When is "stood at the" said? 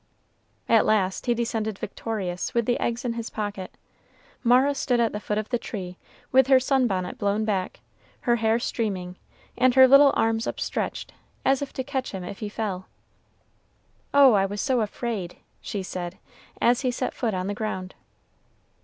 4.73-5.19